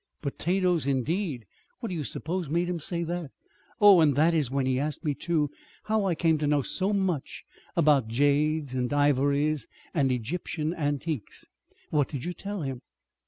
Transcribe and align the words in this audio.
Potatoes, 0.23 0.87
indeed! 0.87 1.45
What 1.79 1.89
do 1.89 1.95
you 1.95 2.03
suppose 2.03 2.49
made 2.49 2.67
him 2.67 2.79
say 2.79 3.03
that? 3.03 3.29
Oh, 3.79 4.01
and 4.01 4.15
that 4.15 4.33
is 4.33 4.49
when 4.49 4.65
he 4.65 4.79
asked 4.79 5.05
me, 5.05 5.13
too, 5.13 5.51
how 5.83 6.05
I 6.05 6.15
came 6.15 6.39
to 6.39 6.47
know 6.47 6.63
so 6.63 6.91
much 6.91 7.43
about 7.75 8.07
jades 8.07 8.73
and 8.73 8.91
ivories 8.91 9.67
and 9.93 10.11
Egyptian 10.11 10.73
antiques." 10.73 11.45
"What 11.91 12.07
did 12.07 12.23
you 12.23 12.33
tell 12.33 12.63
him?" 12.63 12.81